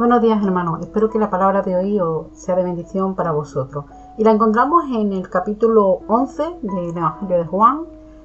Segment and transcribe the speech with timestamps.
[0.00, 2.00] Buenos días hermanos, espero que la palabra de hoy
[2.32, 3.84] sea de bendición para vosotros.
[4.16, 7.82] Y la encontramos en el capítulo 11 del Evangelio de Juan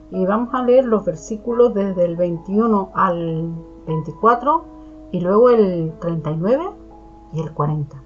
[0.10, 3.52] y vamos a leer los versículos desde el 21 al
[3.88, 4.64] 24
[5.12, 6.70] y luego el 39
[7.34, 7.98] y el 40.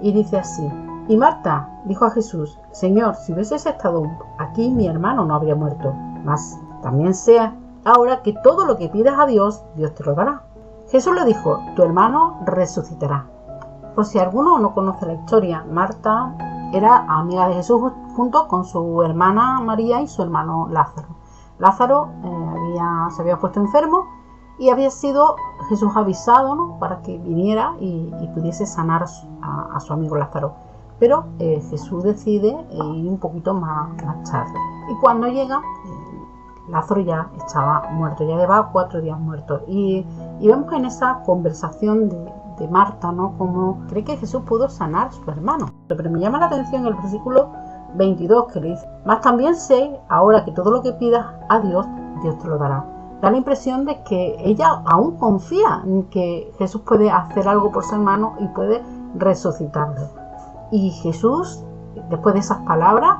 [0.00, 0.68] Y dice así,
[1.06, 5.92] y Marta dijo a Jesús, Señor, si hubieses estado aquí mi hermano no habría muerto,
[6.24, 7.54] mas también sea
[7.84, 10.47] ahora que todo lo que pidas a Dios, Dios te lo dará.
[10.90, 13.26] Jesús le dijo, tu hermano resucitará.
[13.94, 16.34] Por si alguno no conoce la historia, Marta
[16.72, 21.08] era amiga de Jesús junto con su hermana María y su hermano Lázaro.
[21.58, 24.06] Lázaro eh, había, se había puesto enfermo
[24.58, 25.36] y había sido
[25.68, 29.04] Jesús avisado para que viniera y, pudiese sanar
[29.42, 30.54] a, su amigo Lázaro.
[30.98, 34.58] Pero eh, Jesús decide ir un poquito más, más tarde.
[34.90, 35.60] Y cuando llega,
[36.70, 39.62] Lázaro ya estaba muerto, ya llevaba cuatro días muerto.
[39.66, 40.06] Y,
[40.40, 42.32] vemos en esa conversación de,
[42.72, 43.38] Marta, ¿no?
[43.38, 45.66] Como cree que Jesús pudo sanar a su hermano.
[45.86, 47.50] Pero me llama la atención el versículo
[47.94, 51.86] 22 que le dice, más también sé ahora que todo lo que pidas a Dios,
[52.20, 52.84] Dios te lo dará.
[53.20, 57.84] Da la impresión de que ella aún confía en que Jesús puede hacer algo por
[57.84, 58.82] su hermano y puede
[59.14, 60.08] resucitarlo.
[60.72, 61.64] Y Jesús,
[62.10, 63.18] después de esas palabras,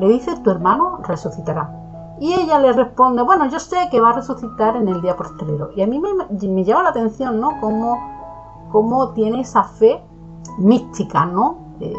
[0.00, 1.79] le dice, tu hermano resucitará.
[2.20, 5.72] Y ella le responde, bueno, yo sé que va a resucitar en el día posterior.
[5.74, 7.58] Y a mí me, llama la atención, ¿no?
[7.60, 7.98] Cómo,
[8.70, 10.02] cómo tiene esa fe
[10.58, 11.56] mística, ¿no?
[11.80, 11.94] Eh,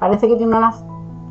[0.00, 0.72] parece que tiene una,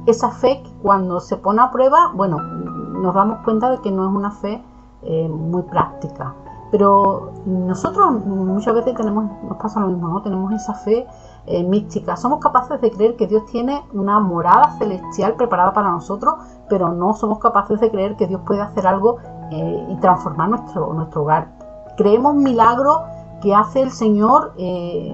[0.05, 4.07] esa fe que cuando se pone a prueba, bueno, nos damos cuenta de que no
[4.07, 4.63] es una fe
[5.01, 6.35] eh, muy práctica.
[6.71, 10.21] Pero nosotros muchas veces tenemos, nos pasa lo mismo, ¿no?
[10.21, 11.05] Tenemos esa fe
[11.45, 12.15] eh, mística.
[12.15, 16.35] Somos capaces de creer que Dios tiene una morada celestial preparada para nosotros,
[16.69, 19.17] pero no somos capaces de creer que Dios puede hacer algo
[19.51, 21.49] eh, y transformar nuestro, nuestro hogar.
[21.97, 22.99] Creemos milagros
[23.41, 25.13] que hace el Señor eh,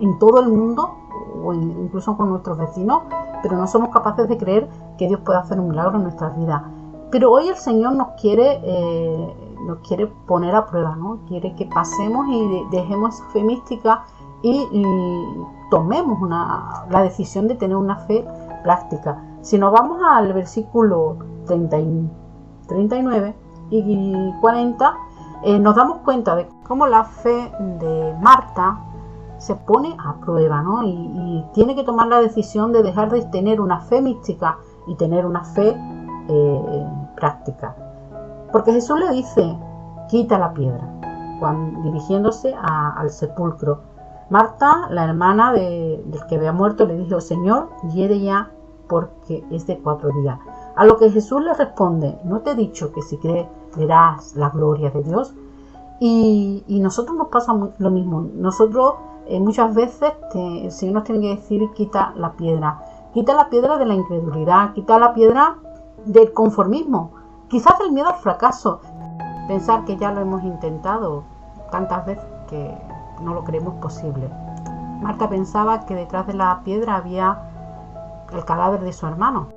[0.00, 0.94] en todo el mundo,
[1.42, 3.02] o incluso con nuestros vecinos,
[3.42, 6.62] pero no somos capaces de creer que Dios puede hacer un milagro en nuestras vidas.
[7.14, 8.60] Pero hoy el Señor nos quiere,
[9.68, 11.20] nos quiere poner a prueba, ¿no?
[11.28, 14.02] Quiere que pasemos y dejemos esa fe mística
[14.42, 14.66] y,
[15.70, 18.26] tomemos la decisión de tener una fe
[18.64, 19.22] práctica.
[19.42, 23.36] Si nos vamos al versículo 39
[23.70, 24.96] y 40,
[25.44, 28.80] eh, nos damos cuenta de cómo la fe de Marta
[29.38, 30.82] se pone a prueba, ¿no?
[30.82, 34.58] Y, tiene que tomar la decisión de dejar de tener una fe mística
[34.88, 35.76] y tener una fe
[36.26, 37.74] eh, práctica.
[38.52, 39.56] Porque Jesús le dice,
[40.08, 40.88] quita la piedra,
[41.40, 43.80] cuando, dirigiéndose al sepulcro.
[44.30, 48.50] Marta, la hermana del que había muerto, le dijo, Señor, hiere ya
[48.88, 50.38] porque es de cuatro días.
[50.76, 53.46] A lo que Jesús le responde, ¿no te he dicho que si crees
[53.76, 55.34] verás la gloria de Dios?
[56.00, 58.26] Y, nosotros nos pasa lo mismo.
[58.34, 58.94] Nosotros
[59.26, 62.80] eh, muchas veces el Señor nos tiene que decir, quita la piedra.
[63.12, 65.56] Quita la piedra de la incredulidad, quita la piedra
[66.06, 67.10] del conformismo,
[67.48, 68.80] quizás del miedo al fracaso.
[69.48, 71.24] Pensar que ya lo hemos intentado
[71.70, 72.76] tantas veces que
[73.20, 74.30] no lo creemos posible.
[75.00, 77.38] Marta pensaba que detrás de la piedra había
[78.32, 79.48] el cadáver de su hermano.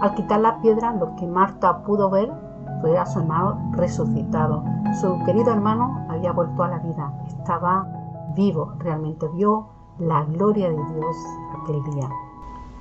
[0.00, 2.32] Al quitar la piedra, lo que Marta pudo ver
[2.80, 4.64] fue a su hermano resucitado.
[5.00, 7.86] Su querido hermano había vuelto a la vida, estaba
[8.34, 9.66] vivo, realmente vio
[9.98, 11.16] la gloria de Dios
[11.62, 12.08] aquel día.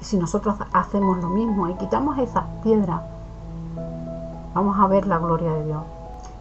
[0.01, 3.01] Si nosotros hacemos lo mismo y quitamos esas piedras,
[4.53, 5.83] vamos a ver la gloria de Dios.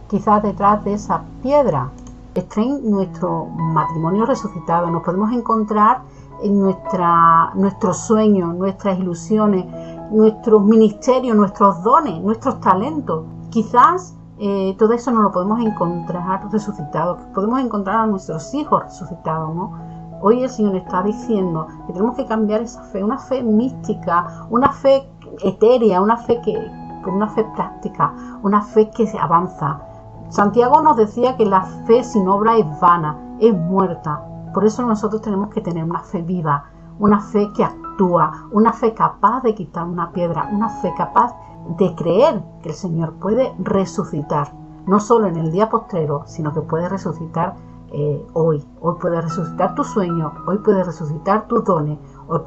[0.09, 1.89] Quizás detrás de esa piedra
[2.35, 6.01] en nuestro matrimonio resucitado, nos podemos encontrar
[6.41, 9.65] en nuestra, nuestros sueños, nuestras ilusiones,
[10.11, 13.25] nuestros ministerios, nuestros dones, nuestros talentos.
[13.49, 19.53] Quizás eh, todo eso no lo podemos encontrar resucitado, podemos encontrar a nuestros hijos resucitados,
[19.55, 19.92] ¿no?
[20.25, 24.71] Hoy el Señor está diciendo que tenemos que cambiar esa fe, una fe mística, una
[24.71, 25.05] fe
[25.43, 26.57] etérea, una fe que,
[27.05, 29.81] una fe práctica, una fe que avanza,
[30.29, 34.23] Santiago nos decía que la fe sin obra es vana, es muerta.
[34.53, 36.67] Por eso nosotros tenemos que tener una fe viva,
[36.99, 41.35] una fe que actúa, una fe capaz de quitar una piedra, una fe capaz
[41.77, 44.53] de creer que el Señor puede resucitar,
[44.87, 47.55] no solo en el día postrero, sino que puede resucitar
[47.93, 48.65] eh, hoy.
[48.81, 52.41] Hoy puede resucitar tu sueño, hoy puede resucitar tus dones, hoy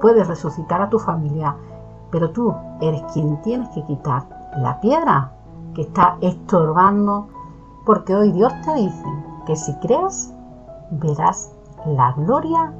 [0.00, 1.56] puede resucitar a tu familia.
[2.10, 4.24] Pero tú eres quien tienes que quitar
[4.56, 5.32] la piedra
[5.74, 7.26] que está estorbando,
[7.84, 9.04] porque hoy Dios te dice
[9.46, 10.32] que si crees,
[10.92, 11.52] verás
[11.86, 12.72] la gloria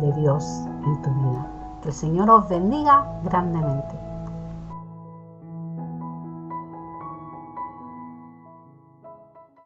[0.00, 0.44] de Dios
[0.84, 1.46] en tu vida.
[1.82, 4.09] Que el Señor os bendiga grandemente.